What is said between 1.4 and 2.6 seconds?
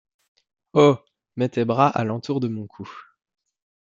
tes bras à l’entour de